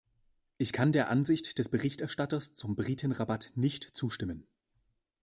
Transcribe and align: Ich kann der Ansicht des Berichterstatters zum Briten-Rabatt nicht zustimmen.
Ich 0.57 0.73
kann 0.73 0.91
der 0.91 1.09
Ansicht 1.11 1.59
des 1.59 1.69
Berichterstatters 1.69 2.55
zum 2.55 2.75
Briten-Rabatt 2.75 3.51
nicht 3.53 3.83
zustimmen. 3.83 4.47